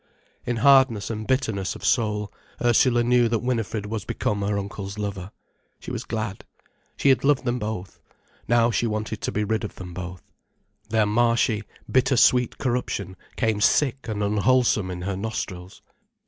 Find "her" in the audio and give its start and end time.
4.41-4.57, 15.03-15.15